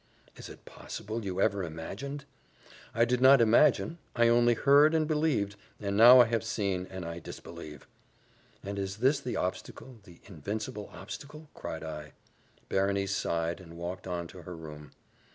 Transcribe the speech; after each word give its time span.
"Is 0.35 0.49
it 0.49 0.65
possible 0.65 1.23
you 1.23 1.39
ever 1.39 1.63
imagined?" 1.63 2.25
"I 2.91 3.05
did 3.05 3.21
not 3.21 3.39
imagine, 3.39 3.99
I 4.15 4.29
only 4.29 4.55
heard 4.55 4.95
and 4.95 5.07
believed 5.07 5.55
and 5.79 5.95
now 5.95 6.21
I 6.21 6.25
have 6.25 6.43
seen, 6.43 6.87
and 6.89 7.05
I 7.05 7.19
disbelieve." 7.19 7.85
"And 8.63 8.79
is 8.79 8.97
this 8.97 9.19
the 9.19 9.35
obstacle, 9.35 9.99
the 10.03 10.19
invincible 10.25 10.89
obstacle?" 10.91 11.51
cried 11.53 11.83
I. 11.83 12.13
Berenice 12.67 13.15
sighed, 13.15 13.61
and 13.61 13.77
walked 13.77 14.07
on 14.07 14.25
to 14.29 14.41
her 14.41 14.55
room. 14.55 14.89